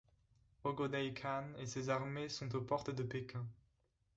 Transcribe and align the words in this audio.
Ogödeï 0.63 1.13
Khan 1.13 1.53
et 1.59 1.67
ses 1.67 1.89
armées 1.91 2.27
sont 2.27 2.55
aux 2.55 2.61
portes 2.61 2.89
de 2.89 3.03
Pékin. 3.03 3.45